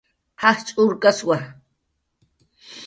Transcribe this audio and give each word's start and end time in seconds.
Jajch' 0.41 0.77
urkaswa 0.83 1.37